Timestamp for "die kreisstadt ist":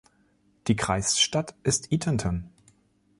0.65-1.91